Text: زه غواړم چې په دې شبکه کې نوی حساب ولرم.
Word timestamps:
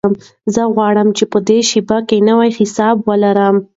زه 0.53 0.61
غواړم 0.75 1.07
چې 1.17 1.23
په 1.31 1.37
دې 1.49 1.59
شبکه 1.71 1.99
کې 2.07 2.25
نوی 2.29 2.49
حساب 2.59 2.95
ولرم. 3.09 3.55